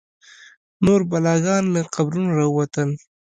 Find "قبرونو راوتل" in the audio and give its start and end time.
1.93-2.89